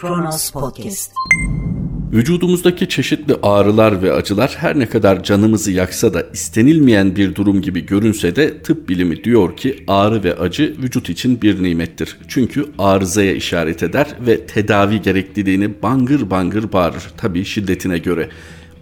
[0.00, 1.12] Kronos Podcast.
[2.12, 7.86] Vücudumuzdaki çeşitli ağrılar ve acılar her ne kadar canımızı yaksa da istenilmeyen bir durum gibi
[7.86, 12.18] görünse de tıp bilimi diyor ki ağrı ve acı vücut için bir nimettir.
[12.28, 18.28] Çünkü arızaya işaret eder ve tedavi gerekliliğini bangır bangır bağırır tabii şiddetine göre.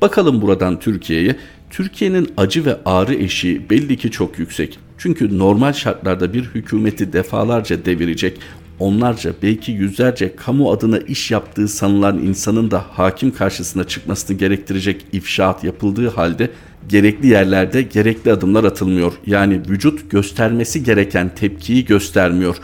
[0.01, 1.37] Bakalım buradan Türkiye'ye.
[1.71, 4.79] Türkiye'nin acı ve ağrı eşiği belli ki çok yüksek.
[4.99, 8.39] Çünkü normal şartlarda bir hükümeti defalarca devirecek,
[8.79, 15.65] onlarca belki yüzlerce kamu adına iş yaptığı sanılan insanın da hakim karşısına çıkmasını gerektirecek ifşaat
[15.65, 16.51] yapıldığı halde
[16.89, 19.13] gerekli yerlerde gerekli adımlar atılmıyor.
[19.27, 22.57] Yani vücut göstermesi gereken tepkiyi göstermiyor.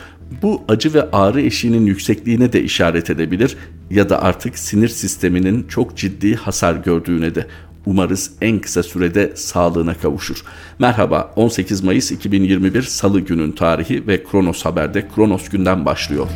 [0.42, 3.56] Bu acı ve ağrı eşiğinin yüksekliğine de işaret edebilir
[3.90, 7.46] ya da artık sinir sisteminin çok ciddi hasar gördüğüne de.
[7.86, 10.44] Umarız en kısa sürede sağlığına kavuşur.
[10.78, 16.26] Merhaba 18 Mayıs 2021 Salı günün tarihi ve Kronos Haber'de Kronos günden başlıyor.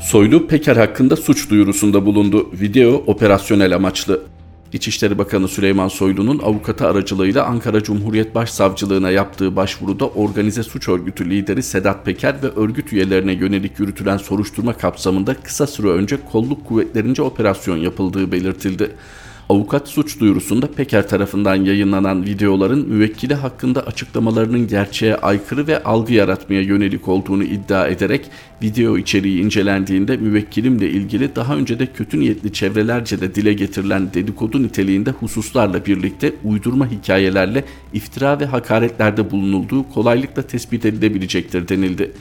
[0.00, 2.50] Soylu Peker hakkında suç duyurusunda bulundu.
[2.60, 4.22] Video operasyonel amaçlı.
[4.72, 11.62] İçişleri Bakanı Süleyman Soylu'nun avukatı aracılığıyla Ankara Cumhuriyet Başsavcılığına yaptığı başvuruda organize suç örgütü lideri
[11.62, 17.76] Sedat Peker ve örgüt üyelerine yönelik yürütülen soruşturma kapsamında kısa süre önce kolluk kuvvetlerince operasyon
[17.76, 18.90] yapıldığı belirtildi.
[19.48, 26.62] Avukat suç duyurusunda Peker tarafından yayınlanan videoların müvekkili hakkında açıklamalarının gerçeğe aykırı ve algı yaratmaya
[26.62, 28.30] yönelik olduğunu iddia ederek
[28.62, 34.62] video içeriği incelendiğinde müvekkilimle ilgili daha önce de kötü niyetli çevrelerce de dile getirilen dedikodu
[34.62, 42.12] niteliğinde hususlarla birlikte uydurma hikayelerle iftira ve hakaretlerde bulunulduğu kolaylıkla tespit edilebilecektir denildi.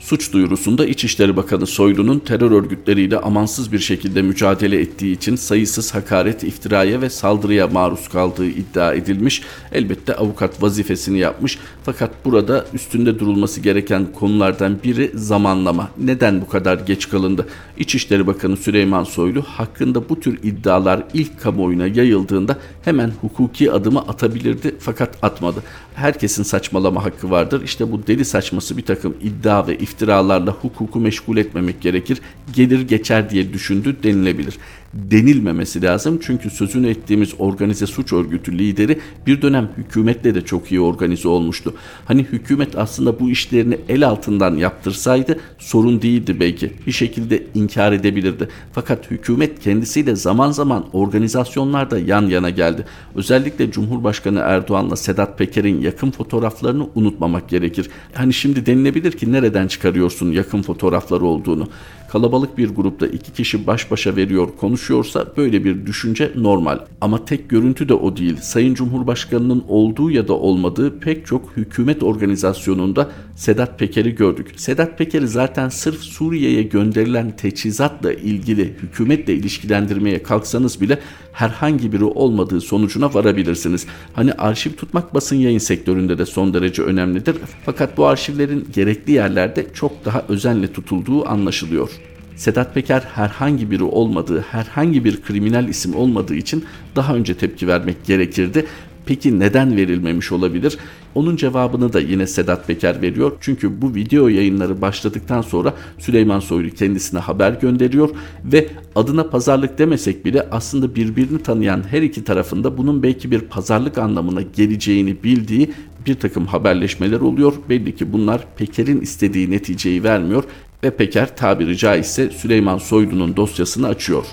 [0.00, 6.44] Suç duyurusunda İçişleri Bakanı Soylu'nun terör örgütleriyle amansız bir şekilde mücadele ettiği için sayısız hakaret,
[6.44, 9.42] iftiraya ve saldırıya maruz kaldığı iddia edilmiş.
[9.72, 15.90] Elbette avukat vazifesini yapmış fakat burada üstünde durulması gereken konulardan biri zamanlama.
[15.98, 17.46] Neden bu kadar geç kalındı?
[17.78, 24.74] İçişleri Bakanı Süleyman Soylu hakkında bu tür iddialar ilk kamuoyuna yayıldığında hemen hukuki adımı atabilirdi
[24.78, 25.62] fakat atmadı.
[25.94, 27.62] Herkesin saçmalama hakkı vardır.
[27.64, 32.20] İşte bu deli saçması bir takım iddia ve iftiralarla hukuku meşgul etmemek gerekir.
[32.54, 34.58] Gelir geçer diye düşündü denilebilir
[34.94, 36.18] denilmemesi lazım.
[36.22, 41.74] Çünkü sözünü ettiğimiz organize suç örgütü lideri bir dönem hükümetle de çok iyi organize olmuştu.
[42.04, 46.72] Hani hükümet aslında bu işlerini el altından yaptırsaydı sorun değildi belki.
[46.86, 48.48] Bir şekilde inkar edebilirdi.
[48.72, 52.84] Fakat hükümet kendisiyle zaman zaman organizasyonlarda yan yana geldi.
[53.14, 57.90] Özellikle Cumhurbaşkanı Erdoğan'la Sedat Peker'in yakın fotoğraflarını unutmamak gerekir.
[58.14, 61.68] Hani şimdi denilebilir ki nereden çıkarıyorsun yakın fotoğrafları olduğunu?
[62.12, 66.78] Kalabalık bir grupta iki kişi baş başa veriyor konuşuyorsa böyle bir düşünce normal.
[67.00, 68.36] Ama tek görüntü de o değil.
[68.42, 74.52] Sayın Cumhurbaşkanı'nın olduğu ya da olmadığı pek çok hükümet organizasyonunda Sedat Peker'i gördük.
[74.56, 80.98] Sedat Peker'i zaten sırf Suriye'ye gönderilen teçhizatla ilgili hükümetle ilişkilendirmeye kalksanız bile
[81.32, 83.86] herhangi biri olmadığı sonucuna varabilirsiniz.
[84.12, 87.36] Hani arşiv tutmak basın yayın sektöründe de son derece önemlidir.
[87.64, 91.99] Fakat bu arşivlerin gerekli yerlerde çok daha özenle tutulduğu anlaşılıyor.
[92.40, 96.64] Sedat Peker herhangi biri olmadığı, herhangi bir kriminal isim olmadığı için
[96.96, 98.66] daha önce tepki vermek gerekirdi
[99.06, 100.78] Peki neden verilmemiş olabilir?
[101.14, 103.32] Onun cevabını da yine Sedat Peker veriyor.
[103.40, 108.10] Çünkü bu video yayınları başladıktan sonra Süleyman Soylu kendisine haber gönderiyor
[108.44, 113.98] ve adına pazarlık demesek bile aslında birbirini tanıyan her iki tarafında bunun belki bir pazarlık
[113.98, 115.72] anlamına geleceğini bildiği
[116.06, 117.52] bir takım haberleşmeler oluyor.
[117.68, 120.44] Belli ki bunlar Peker'in istediği neticeyi vermiyor
[120.82, 124.24] ve Peker tabiri caizse Süleyman Soylu'nun dosyasını açıyor.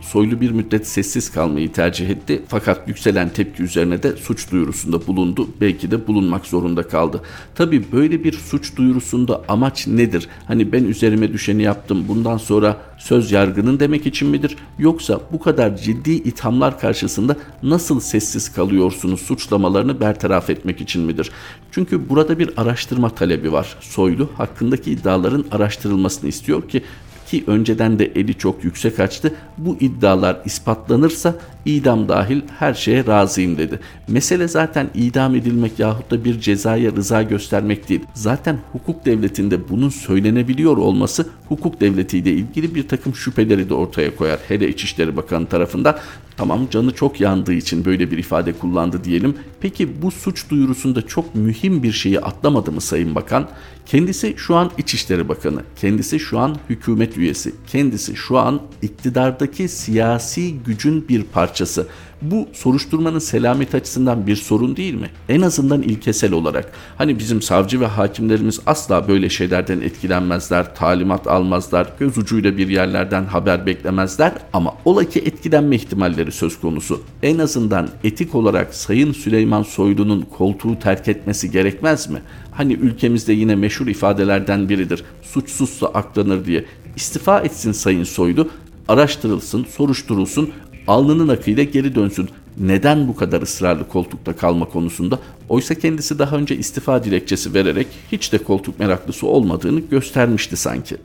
[0.00, 5.48] Soylu bir müddet sessiz kalmayı tercih etti fakat yükselen tepki üzerine de suç duyurusunda bulundu.
[5.60, 7.22] Belki de bulunmak zorunda kaldı.
[7.54, 10.28] Tabi böyle bir suç duyurusunda amaç nedir?
[10.46, 14.56] Hani ben üzerime düşeni yaptım bundan sonra söz yargının demek için midir?
[14.78, 21.30] Yoksa bu kadar ciddi ithamlar karşısında nasıl sessiz kalıyorsunuz suçlamalarını bertaraf etmek için midir?
[21.72, 23.76] Çünkü burada bir araştırma talebi var.
[23.80, 26.82] Soylu hakkındaki iddiaların araştırılmasını istiyor ki
[27.30, 29.34] ki önceden de eli çok yüksek açtı.
[29.58, 31.34] Bu iddialar ispatlanırsa
[31.64, 33.80] idam dahil her şeye razıyım dedi.
[34.08, 38.00] Mesele zaten idam edilmek yahut da bir cezaya rıza göstermek değil.
[38.14, 44.38] Zaten hukuk devletinde bunun söylenebiliyor olması hukuk devletiyle ilgili bir takım şüpheleri de ortaya koyar.
[44.48, 45.98] Hele İçişleri Bakanı tarafından
[46.36, 49.34] tamam canı çok yandığı için böyle bir ifade kullandı diyelim.
[49.60, 53.48] Peki bu suç duyurusunda çok mühim bir şeyi atlamadı mı Sayın Bakan?
[53.86, 55.62] Kendisi şu an İçişleri Bakanı.
[55.80, 57.54] Kendisi şu an hükümet üyesi.
[57.66, 61.86] Kendisi şu an iktidardaki siyasi gücün bir parçası.
[62.22, 65.10] Bu soruşturmanın selamet açısından bir sorun değil mi?
[65.28, 66.72] En azından ilkesel olarak.
[66.98, 73.24] Hani bizim savcı ve hakimlerimiz asla böyle şeylerden etkilenmezler, talimat almazlar, göz ucuyla bir yerlerden
[73.24, 77.02] haber beklemezler ama ola ki etkilenme ihtimalleri söz konusu.
[77.22, 82.22] En azından etik olarak Sayın Süleyman Soylu'nun koltuğu terk etmesi gerekmez mi?
[82.50, 85.04] Hani ülkemizde yine meşhur ifadelerden biridir.
[85.22, 86.64] Suçsuzsa aklanır diye.
[87.00, 88.48] İstifa etsin Sayın Soylu,
[88.88, 90.50] araştırılsın, soruşturulsun,
[90.86, 92.28] alnının akıyla geri dönsün.
[92.58, 95.18] Neden bu kadar ısrarlı koltukta kalma konusunda?
[95.48, 100.96] Oysa kendisi daha önce istifa dilekçesi vererek hiç de koltuk meraklısı olmadığını göstermişti sanki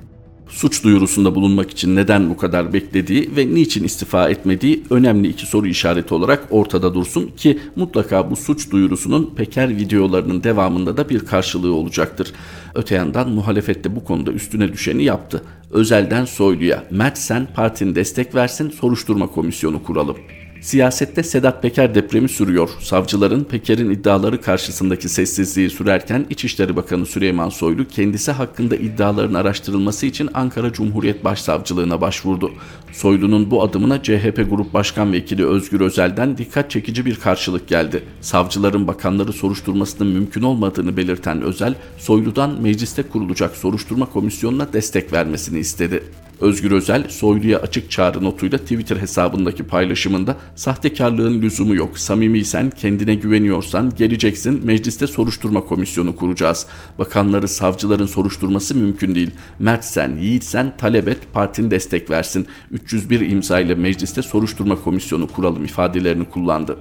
[0.49, 5.67] suç duyurusunda bulunmak için neden bu kadar beklediği ve niçin istifa etmediği önemli iki soru
[5.67, 11.73] işareti olarak ortada dursun ki mutlaka bu suç duyurusunun Peker videolarının devamında da bir karşılığı
[11.73, 12.33] olacaktır.
[12.75, 15.41] Öte yandan muhalefette bu konuda üstüne düşeni yaptı.
[15.71, 20.17] Özelden Soylu'ya Mert sen partinin destek versin soruşturma komisyonu kuralım.
[20.65, 22.69] Siyasette Sedat Peker depremi sürüyor.
[22.79, 30.29] Savcıların Peker'in iddiaları karşısındaki sessizliği sürerken İçişleri Bakanı Süleyman Soylu kendisi hakkında iddiaların araştırılması için
[30.33, 32.51] Ankara Cumhuriyet Başsavcılığına başvurdu.
[32.91, 38.03] Soylu'nun bu adımına CHP Grup Başkan Vekili Özgür Özel'den dikkat çekici bir karşılık geldi.
[38.21, 46.03] Savcıların bakanları soruşturmasının mümkün olmadığını belirten Özel, Soylu'dan mecliste kurulacak soruşturma komisyonuna destek vermesini istedi.
[46.41, 53.93] Özgür Özel, Soylu'ya açık çağrı notuyla Twitter hesabındaki paylaşımında sahtekarlığın lüzumu yok, samimiysen, kendine güveniyorsan
[53.97, 56.67] geleceksin, mecliste soruşturma komisyonu kuracağız.
[56.99, 59.31] Bakanları, savcıların soruşturması mümkün değil.
[59.59, 62.47] Mertsen, yiğitsen talep et, partin destek versin.
[62.71, 66.77] 301 imza ile mecliste soruşturma komisyonu kuralım ifadelerini kullandı.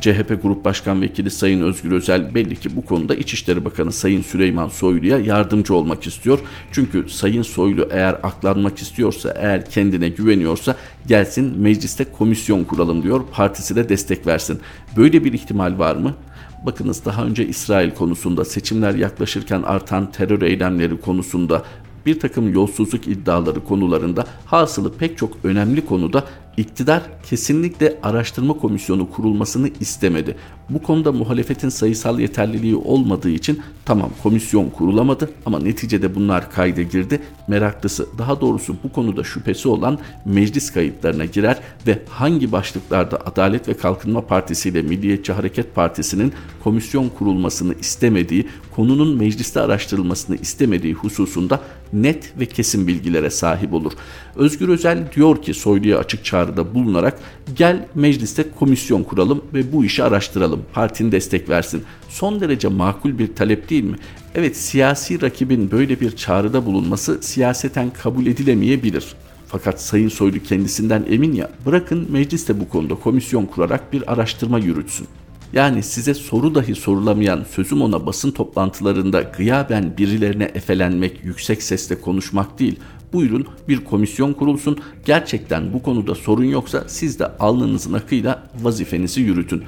[0.00, 4.68] CHP Grup Başkan Vekili Sayın Özgür Özel belli ki bu konuda İçişleri Bakanı Sayın Süleyman
[4.68, 6.38] Soylu'ya yardımcı olmak istiyor.
[6.72, 10.76] Çünkü Sayın Soylu eğer aklanmak istiyorsa, eğer kendine güveniyorsa
[11.06, 13.20] gelsin mecliste komisyon kuralım diyor.
[13.32, 14.60] Partisi de destek versin.
[14.96, 16.14] Böyle bir ihtimal var mı?
[16.66, 21.64] Bakınız daha önce İsrail konusunda seçimler yaklaşırken artan terör eylemleri konusunda
[22.06, 26.24] bir takım yolsuzluk iddiaları konularında hasılı pek çok önemli konuda
[26.56, 30.36] İktidar kesinlikle araştırma komisyonu kurulmasını istemedi.
[30.70, 37.20] Bu konuda muhalefetin sayısal yeterliliği olmadığı için tamam komisyon kurulamadı ama neticede bunlar kayda girdi.
[37.48, 43.74] Meraklısı daha doğrusu bu konuda şüphesi olan meclis kayıtlarına girer ve hangi başlıklarda Adalet ve
[43.74, 46.32] Kalkınma Partisi ile Milliyetçi Hareket Partisi'nin
[46.64, 48.46] komisyon kurulmasını istemediği,
[48.76, 51.60] konunun mecliste araştırılmasını istemediği hususunda
[51.92, 53.92] net ve kesin bilgilere sahip olur.
[54.36, 57.18] Özgür Özel diyor ki Soylu'ya açık çağrıda bulunarak
[57.54, 60.62] gel mecliste komisyon kuralım ve bu işi araştıralım.
[60.72, 61.82] Partinin destek versin.
[62.08, 63.96] Son derece makul bir talep değil mi?
[64.34, 69.14] Evet siyasi rakibin böyle bir çağrıda bulunması siyaseten kabul edilemeyebilir.
[69.46, 75.06] Fakat Sayın Soylu kendisinden emin ya bırakın mecliste bu konuda komisyon kurarak bir araştırma yürütsün.
[75.52, 82.58] Yani size soru dahi sorulamayan sözüm ona basın toplantılarında gıyaben birilerine efelenmek, yüksek sesle konuşmak
[82.58, 82.78] değil.
[83.12, 84.78] Buyurun bir komisyon kurulsun.
[85.04, 89.62] Gerçekten bu konuda sorun yoksa siz de alnınızın akıyla vazifenizi yürütün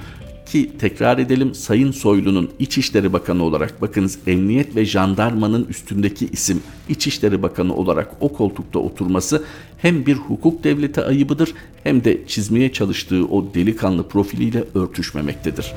[0.53, 7.41] ki tekrar edelim Sayın Soylu'nun İçişleri Bakanı olarak bakınız emniyet ve jandarmanın üstündeki isim İçişleri
[7.41, 9.43] Bakanı olarak o koltukta oturması
[9.77, 11.53] hem bir hukuk devleti ayıbıdır
[11.83, 15.73] hem de çizmeye çalıştığı o delikanlı profiliyle örtüşmemektedir.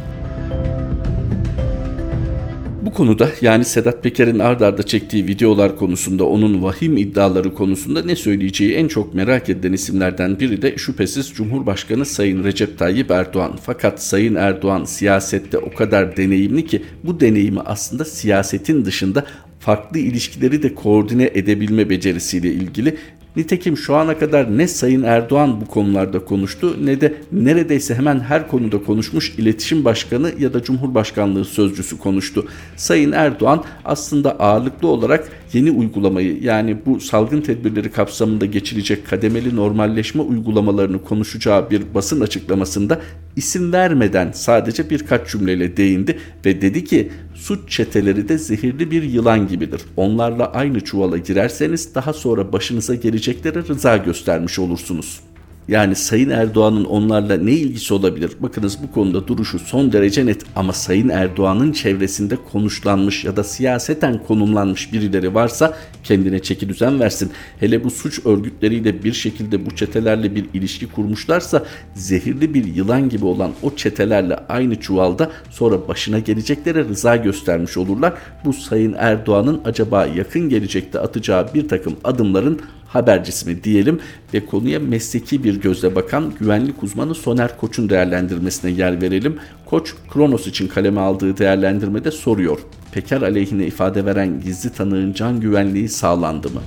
[0.81, 0.86] Bu
[2.97, 8.75] konuda yani Sedat Peker'in ard arda çektiği videolar konusunda onun vahim iddiaları konusunda ne söyleyeceği
[8.75, 13.59] en çok merak edilen isimlerden biri de şüphesiz Cumhurbaşkanı Sayın Recep Tayyip Erdoğan.
[13.63, 19.27] Fakat Sayın Erdoğan siyasette o kadar deneyimli ki bu deneyimi aslında siyasetin dışında
[19.61, 22.97] farklı ilişkileri de koordine edebilme becerisiyle ilgili
[23.37, 28.49] Nitekim şu ana kadar ne Sayın Erdoğan bu konularda konuştu ne de neredeyse hemen her
[28.49, 32.47] konuda konuşmuş iletişim başkanı ya da Cumhurbaşkanlığı sözcüsü konuştu.
[32.77, 40.23] Sayın Erdoğan aslında ağırlıklı olarak yeni uygulamayı yani bu salgın tedbirleri kapsamında geçilecek kademeli normalleşme
[40.23, 43.01] uygulamalarını konuşacağı bir basın açıklamasında
[43.37, 49.49] isim vermeden sadece birkaç cümleyle değindi ve dedi ki suç çeteleri de zehirli bir yılan
[49.49, 49.81] gibidir.
[49.97, 55.21] Onlarla aynı çuvala girerseniz daha sonra başınıza geleceklere rıza göstermiş olursunuz.
[55.69, 58.31] Yani Sayın Erdoğan'ın onlarla ne ilgisi olabilir?
[58.41, 64.23] Bakınız bu konuda duruşu son derece net ama Sayın Erdoğan'ın çevresinde konuşlanmış ya da siyaseten
[64.27, 67.31] konumlanmış birileri varsa kendine çeki düzen versin.
[67.61, 73.25] Hele bu suç örgütleriyle bir şekilde bu çetelerle bir ilişki kurmuşlarsa zehirli bir yılan gibi
[73.25, 78.15] olan o çetelerle aynı çuvalda sonra başına geleceklere rıza göstermiş olurlar.
[78.45, 84.01] Bu Sayın Erdoğan'ın acaba yakın gelecekte atacağı bir takım adımların habercisi mi diyelim
[84.35, 89.37] ve konuya mesleki bir gözle bakan güvenlik uzmanı Soner Koç'un değerlendirmesine yer verelim.
[89.67, 92.59] Koç, Kronos için kaleme aldığı değerlendirmede soruyor.
[92.93, 96.61] Peker aleyhine ifade veren gizli tanığın can güvenliği sağlandı mı?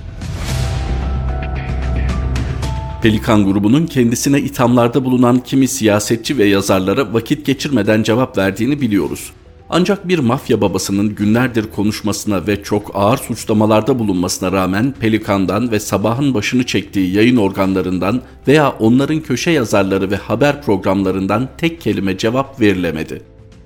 [3.02, 9.32] Pelikan grubunun kendisine ithamlarda bulunan kimi siyasetçi ve yazarlara vakit geçirmeden cevap verdiğini biliyoruz.
[9.72, 16.34] Ancak bir mafya babasının günlerdir konuşmasına ve çok ağır suçlamalarda bulunmasına rağmen Pelikan'dan ve sabahın
[16.34, 23.22] başını çektiği yayın organlarından veya onların köşe yazarları ve haber programlarından tek kelime cevap verilemedi.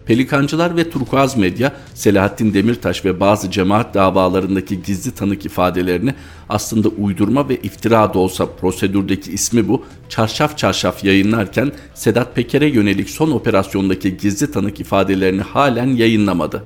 [0.06, 6.14] Pelikancılar ve Turkuaz Medya, Selahattin Demirtaş ve bazı cemaat davalarındaki gizli tanık ifadelerini
[6.48, 13.10] aslında uydurma ve iftira da olsa prosedürdeki ismi bu, çarşaf çarşaf yayınlarken Sedat Peker'e yönelik
[13.10, 16.64] son operasyondaki gizli tanık ifadelerini halen yayınlamadı.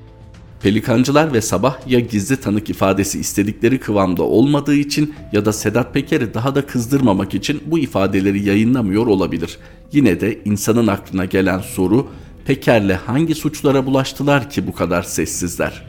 [0.63, 6.35] Pelikancılar ve Sabah ya gizli tanık ifadesi istedikleri kıvamda olmadığı için ya da Sedat Peker'i
[6.35, 9.59] daha da kızdırmamak için bu ifadeleri yayınlamıyor olabilir.
[9.93, 12.07] Yine de insanın aklına gelen soru
[12.49, 15.83] Peker'le hangi suçlara bulaştılar ki bu kadar sessizler?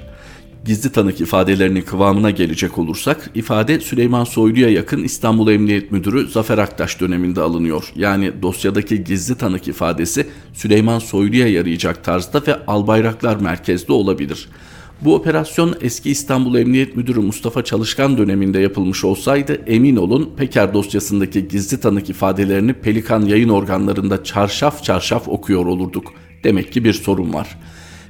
[0.66, 7.00] Gizli tanık ifadelerinin kıvamına gelecek olursak, ifade Süleyman Soylu'ya yakın İstanbul Emniyet Müdürü Zafer Aktaş
[7.01, 7.92] döneminde alınıyor.
[7.96, 14.50] Yani dosyadaki gizli tanık ifadesi Süleyman Soylu'ya yarayacak tarzda ve Albayraklar merkezde olabilir.
[15.01, 21.48] Bu operasyon eski İstanbul Emniyet Müdürü Mustafa Çalışkan döneminde yapılmış olsaydı emin olun Peker dosyasındaki
[21.48, 26.13] gizli tanık ifadelerini Pelikan yayın organlarında çarşaf çarşaf okuyor olurduk.
[26.43, 27.58] Demek ki bir sorun var.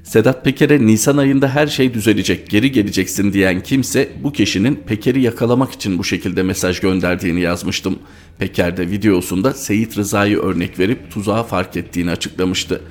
[0.03, 5.71] Sedat Peker'e Nisan ayında her şey düzelecek, geri geleceksin diyen kimse bu kişinin Peker'i yakalamak
[5.71, 7.99] için bu şekilde mesaj gönderdiğini yazmıştım.
[8.39, 12.81] Peker de videosunda Seyit Rıza'yı örnek verip tuzağı fark ettiğini açıklamıştı.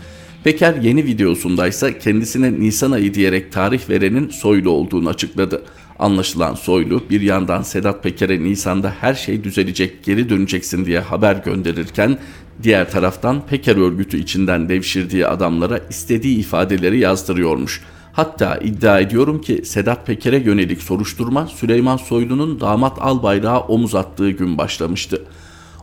[0.45, 5.63] Peker yeni videosundaysa kendisine Nisan ayı diyerek tarih verenin Soylu olduğunu açıkladı.
[5.99, 12.19] Anlaşılan Soylu bir yandan Sedat Peker'e Nisan'da her şey düzelecek geri döneceksin diye haber gönderirken
[12.63, 17.83] diğer taraftan Peker örgütü içinden devşirdiği adamlara istediği ifadeleri yazdırıyormuş.
[18.13, 24.59] Hatta iddia ediyorum ki Sedat Peker'e yönelik soruşturma Süleyman Soylu'nun damat albayrağı omuz attığı gün
[24.59, 25.25] başlamıştı.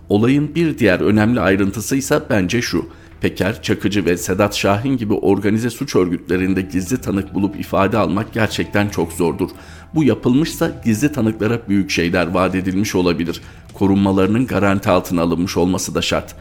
[0.09, 2.85] Olayın bir diğer önemli ayrıntısı ise bence şu.
[3.21, 8.89] Peker, Çakıcı ve Sedat Şahin gibi organize suç örgütlerinde gizli tanık bulup ifade almak gerçekten
[8.89, 9.49] çok zordur.
[9.95, 13.41] Bu yapılmışsa gizli tanıklara büyük şeyler vaat edilmiş olabilir.
[13.73, 16.35] Korunmalarının garanti altına alınmış olması da şart.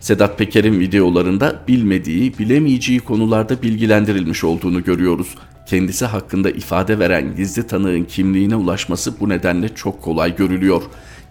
[0.00, 5.34] Sedat Peker'in videolarında bilmediği, bilemeyeceği konularda bilgilendirilmiş olduğunu görüyoruz.
[5.66, 10.82] Kendisi hakkında ifade veren gizli tanığın kimliğine ulaşması bu nedenle çok kolay görülüyor.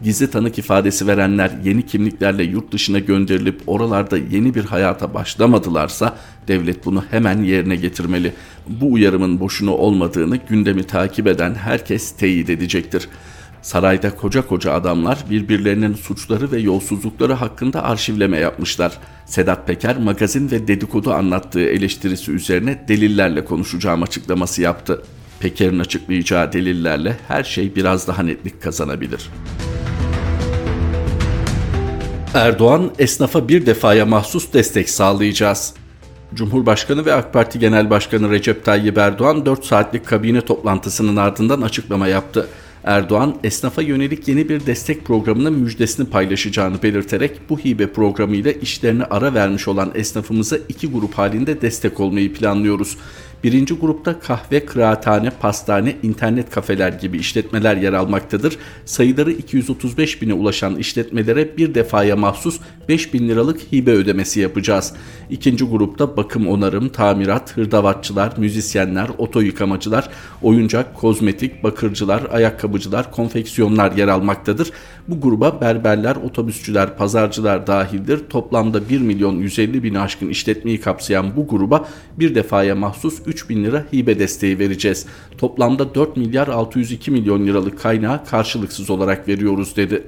[0.04, 6.86] Gizli tanık ifadesi verenler yeni kimliklerle yurt dışına gönderilip oralarda yeni bir hayata başlamadılarsa devlet
[6.86, 8.34] bunu hemen yerine getirmeli.
[8.68, 13.08] Bu uyarımın boşuna olmadığını gündemi takip eden herkes teyit edecektir.
[13.62, 18.98] Sarayda koca koca adamlar birbirlerinin suçları ve yolsuzlukları hakkında arşivleme yapmışlar.
[19.26, 25.04] Sedat Peker magazin ve dedikodu anlattığı eleştirisi üzerine delillerle konuşacağım açıklaması yaptı.
[25.40, 29.30] Peker'in açıklayacağı delillerle her şey biraz daha netlik kazanabilir.
[32.34, 35.74] Erdoğan esnafa bir defaya mahsus destek sağlayacağız.
[36.34, 42.08] Cumhurbaşkanı ve AK Parti Genel Başkanı Recep Tayyip Erdoğan 4 saatlik kabine toplantısının ardından açıklama
[42.08, 42.48] yaptı.
[42.84, 49.34] Erdoğan, esnafa yönelik yeni bir destek programının müjdesini paylaşacağını belirterek bu hibe programıyla işlerine ara
[49.34, 52.98] vermiş olan esnafımıza iki grup halinde destek olmayı planlıyoruz.
[53.44, 58.58] Birinci grupta kahve, kıraathane, pastane, internet kafeler gibi işletmeler yer almaktadır.
[58.86, 64.94] Sayıları 235 bine ulaşan işletmelere bir defaya mahsus 5 bin liralık hibe ödemesi yapacağız.
[65.30, 70.10] İkinci grupta bakım onarım, tamirat, hırdavatçılar, müzisyenler, oto yıkamacılar,
[70.42, 74.72] oyuncak, kozmetik, bakırcılar, ayakkabıcılar, konfeksiyonlar yer almaktadır.
[75.08, 78.20] Bu gruba berberler, otobüsçüler, pazarcılar dahildir.
[78.30, 81.88] Toplamda 1 milyon 150 bin aşkın işletmeyi kapsayan bu gruba
[82.20, 85.06] bir defaya mahsus 3 bin lira hibe desteği vereceğiz.
[85.38, 90.04] Toplamda 4 milyar 602 milyon liralık kaynağı karşılıksız olarak veriyoruz dedi.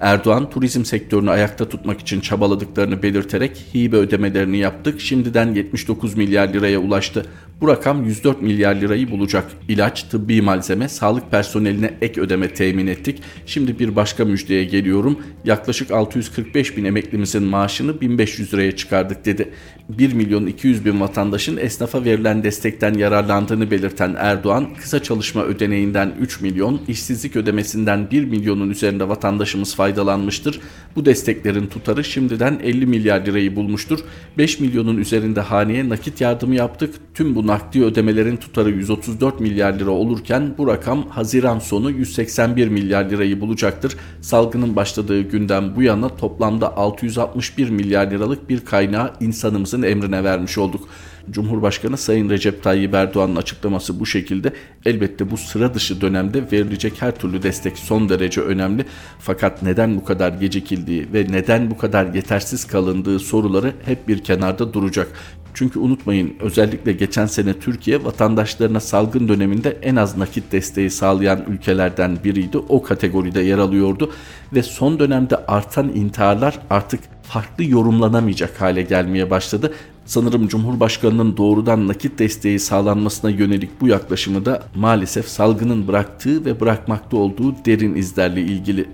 [0.00, 6.78] Erdoğan turizm sektörünü ayakta tutmak için çabaladıklarını belirterek hibe ödemelerini yaptık şimdiden 79 milyar liraya
[6.78, 7.26] ulaştı.
[7.62, 9.50] Bu rakam 104 milyar lirayı bulacak.
[9.68, 13.22] İlaç, tıbbi malzeme, sağlık personeline ek ödeme temin ettik.
[13.46, 15.18] Şimdi bir başka müjdeye geliyorum.
[15.44, 19.52] Yaklaşık 645 bin emeklimizin maaşını 1500 liraya çıkardık dedi.
[19.88, 26.40] 1 milyon 200 bin vatandaşın esnafa verilen destekten yararlandığını belirten Erdoğan, kısa çalışma ödeneğinden 3
[26.40, 30.60] milyon, işsizlik ödemesinden 1 milyonun üzerinde vatandaşımız faydalanmıştır.
[30.96, 33.98] Bu desteklerin tutarı şimdiden 50 milyar lirayı bulmuştur.
[34.38, 36.94] 5 milyonun üzerinde haneye nakit yardımı yaptık.
[37.14, 43.04] Tüm bunlar nakdi ödemelerin tutarı 134 milyar lira olurken bu rakam Haziran sonu 181 milyar
[43.04, 43.96] lirayı bulacaktır.
[44.20, 50.88] Salgının başladığı günden bu yana toplamda 661 milyar liralık bir kaynağı insanımızın emrine vermiş olduk.
[51.30, 54.52] Cumhurbaşkanı Sayın Recep Tayyip Erdoğan'ın açıklaması bu şekilde.
[54.84, 58.84] Elbette bu sıra dışı dönemde verilecek her türlü destek son derece önemli.
[59.18, 64.72] Fakat neden bu kadar gecikildiği ve neden bu kadar yetersiz kalındığı soruları hep bir kenarda
[64.72, 65.08] duracak.
[65.54, 72.18] Çünkü unutmayın özellikle geçen sene Türkiye vatandaşlarına salgın döneminde en az nakit desteği sağlayan ülkelerden
[72.24, 72.58] biriydi.
[72.58, 74.12] O kategoride yer alıyordu
[74.52, 79.74] ve son dönemde artan intiharlar artık farklı yorumlanamayacak hale gelmeye başladı.
[80.06, 87.16] Sanırım Cumhurbaşkanının doğrudan nakit desteği sağlanmasına yönelik bu yaklaşımı da maalesef salgının bıraktığı ve bırakmakta
[87.16, 88.88] olduğu derin izlerle ilgili.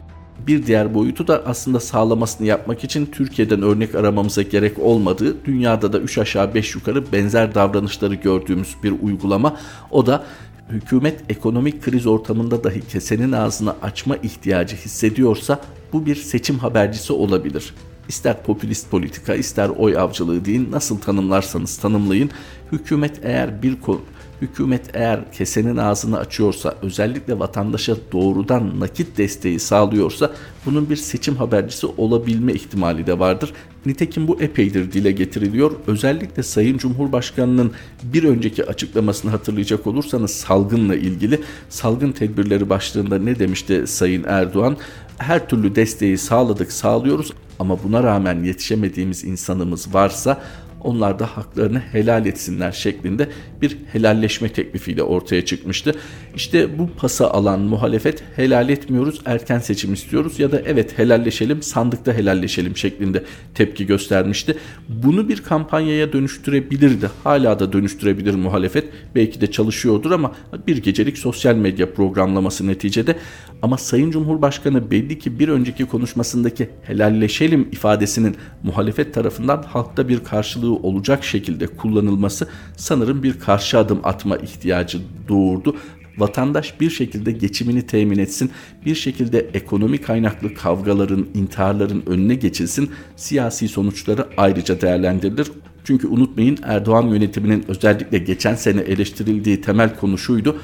[0.49, 5.99] Bir diğer boyutu da aslında sağlamasını yapmak için Türkiye'den örnek aramamıza gerek olmadığı, dünyada da
[5.99, 9.57] 3 aşağı 5 yukarı benzer davranışları gördüğümüz bir uygulama.
[9.91, 10.25] O da
[10.69, 15.61] hükümet ekonomik kriz ortamında dahi kesenin ağzını açma ihtiyacı hissediyorsa
[15.93, 17.75] bu bir seçim habercisi olabilir.
[18.09, 22.31] İster popülist politika, ister oy avcılığı deyin, nasıl tanımlarsanız tanımlayın.
[22.73, 24.01] Hükümet eğer bir konu
[24.43, 30.33] Hükümet eğer kesenin ağzını açıyorsa, özellikle vatandaşa doğrudan nakit desteği sağlıyorsa
[30.67, 33.53] bunun bir seçim habercisi olabilme ihtimali de vardır.
[33.87, 35.73] Nitekim bu epeydir dile getiriliyor.
[35.87, 43.87] Özellikle Sayın Cumhurbaşkanı'nın bir önceki açıklamasını hatırlayacak olursanız salgınla ilgili salgın tedbirleri başlığında ne demişti
[43.87, 44.77] Sayın Erdoğan?
[45.19, 50.41] Her türlü desteği sağladık, sağlıyoruz ama buna rağmen yetişemediğimiz insanımız varsa
[50.85, 53.29] onlar da haklarını helal etsinler şeklinde
[53.63, 55.95] bir helalleşme teklifiyle ortaya çıkmıştı.
[56.37, 62.13] İşte bu pası alan muhalefet helal etmiyoruz erken seçim istiyoruz ya da evet helalleşelim sandıkta
[62.13, 64.59] helalleşelim şeklinde tepki göstermişti.
[64.89, 67.11] Bunu bir kampanyaya dönüştürebilirdi.
[67.25, 68.85] Hala da dönüştürebilir muhalefet.
[69.15, 70.33] Belki de çalışıyordur ama
[70.67, 73.17] bir gecelik sosyal medya programlaması neticede.
[73.63, 80.68] Ama Sayın Cumhurbaşkanı belli ki bir önceki konuşmasındaki helalleşelim ifadesinin muhalefet tarafından halkta bir karşılığı
[80.69, 84.99] karşılığı olacak şekilde kullanılması sanırım bir karşı adım atma ihtiyacı
[85.29, 85.77] doğurdu
[86.19, 88.51] vatandaş bir şekilde geçimini temin etsin,
[88.85, 95.51] bir şekilde ekonomik kaynaklı kavgaların, intiharların önüne geçilsin, siyasi sonuçları ayrıca değerlendirilir.
[95.85, 100.57] Çünkü unutmayın Erdoğan yönetiminin özellikle geçen sene eleştirildiği temel konu şuydu.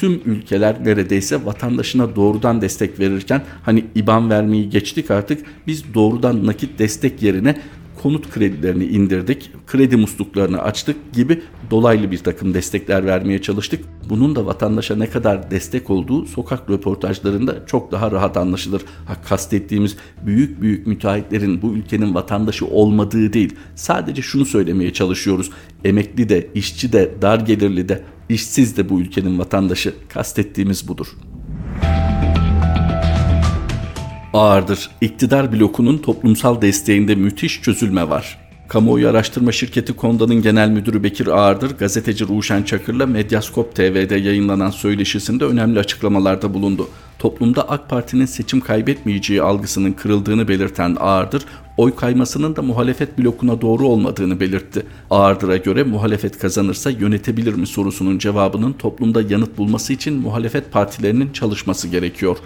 [0.00, 6.78] Tüm ülkeler neredeyse vatandaşına doğrudan destek verirken hani IBAN vermeyi geçtik artık biz doğrudan nakit
[6.78, 7.56] destek yerine
[8.02, 13.84] konut kredilerini indirdik, kredi musluklarını açtık gibi dolaylı bir takım destekler vermeye çalıştık.
[14.08, 18.82] Bunun da vatandaşa ne kadar destek olduğu sokak röportajlarında çok daha rahat anlaşılır.
[19.06, 23.54] Ha, kastettiğimiz büyük büyük müteahhitlerin bu ülkenin vatandaşı olmadığı değil.
[23.74, 25.50] Sadece şunu söylemeye çalışıyoruz.
[25.84, 29.94] Emekli de, işçi de, dar gelirli de, işsiz de bu ülkenin vatandaşı.
[30.08, 31.16] Kastettiğimiz budur
[34.32, 34.90] ağırdır.
[35.00, 38.38] İktidar blokunun toplumsal desteğinde müthiş çözülme var.
[38.68, 45.44] Kamuoyu araştırma şirketi Konda'nın genel müdürü Bekir Ağırdır, gazeteci Ruşen Çakır'la Medyaskop TV'de yayınlanan söyleşisinde
[45.44, 46.88] önemli açıklamalarda bulundu.
[47.18, 51.42] Toplumda AK Parti'nin seçim kaybetmeyeceği algısının kırıldığını belirten Ağırdır,
[51.76, 54.86] oy kaymasının da muhalefet blokuna doğru olmadığını belirtti.
[55.10, 61.88] Ağırdır'a göre muhalefet kazanırsa yönetebilir mi sorusunun cevabının toplumda yanıt bulması için muhalefet partilerinin çalışması
[61.88, 62.36] gerekiyor.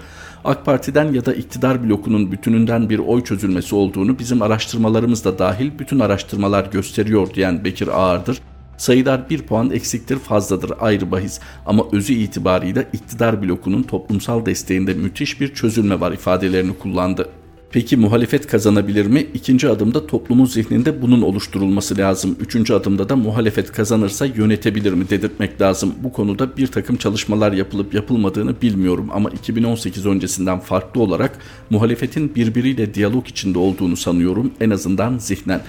[0.44, 5.70] AK Parti'den ya da iktidar blokunun bütününden bir oy çözülmesi olduğunu bizim araştırmalarımız da dahil
[5.78, 8.38] bütün araştırmalar gösteriyor diyen Bekir Ağırdır.
[8.76, 15.40] Sayılar bir puan eksiktir fazladır ayrı bahis ama özü itibarıyla iktidar blokunun toplumsal desteğinde müthiş
[15.40, 17.28] bir çözülme var ifadelerini kullandı.
[17.76, 19.26] Peki muhalefet kazanabilir mi?
[19.34, 22.36] İkinci adımda toplumun zihninde bunun oluşturulması lazım.
[22.40, 25.94] Üçüncü adımda da muhalefet kazanırsa yönetebilir mi dedirtmek lazım.
[26.02, 31.38] Bu konuda bir takım çalışmalar yapılıp yapılmadığını bilmiyorum ama 2018 öncesinden farklı olarak
[31.70, 35.60] muhalefetin birbiriyle diyalog içinde olduğunu sanıyorum en azından zihnen.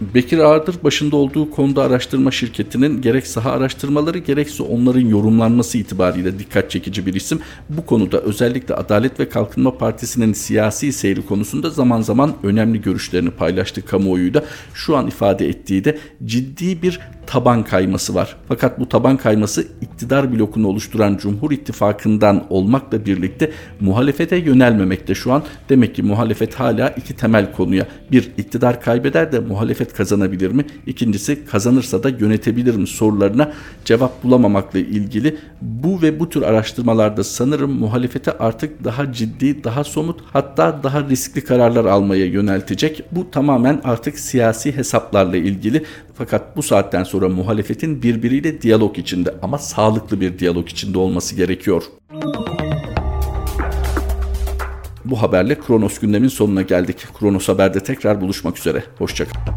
[0.00, 6.70] Bekir Ağırdır başında olduğu konuda araştırma şirketinin gerek saha araştırmaları gerekse onların yorumlanması itibariyle dikkat
[6.70, 7.40] çekici bir isim.
[7.68, 13.84] Bu konuda özellikle Adalet ve Kalkınma Partisi'nin siyasi seyri konusunda zaman zaman önemli görüşlerini paylaştı
[13.84, 14.44] kamuoyuyla.
[14.74, 18.36] Şu an ifade ettiği de ciddi bir taban kayması var.
[18.48, 25.42] Fakat bu taban kayması iktidar blokunu oluşturan Cumhur İttifakı'ndan olmakla birlikte muhalefete yönelmemekte şu an.
[25.68, 27.86] Demek ki muhalefet hala iki temel konuya.
[28.12, 30.64] Bir iktidar kaybeder de muhalefet kazanabilir mi?
[30.86, 33.52] İkincisi kazanırsa da yönetebilir mi sorularına
[33.84, 40.20] cevap bulamamakla ilgili bu ve bu tür araştırmalarda sanırım muhalefete artık daha ciddi, daha somut
[40.32, 43.02] hatta daha riskli kararlar almaya yöneltecek.
[43.12, 45.84] Bu tamamen artık siyasi hesaplarla ilgili.
[46.14, 51.36] Fakat bu saatten sonra sonra muhalefetin birbiriyle diyalog içinde ama sağlıklı bir diyalog içinde olması
[51.36, 51.82] gerekiyor.
[55.04, 57.06] Bu haberle Kronos gündemin sonuna geldik.
[57.18, 58.84] Kronos Haber'de tekrar buluşmak üzere.
[58.98, 59.56] Hoşçakalın.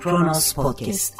[0.00, 1.14] Kronos Podcast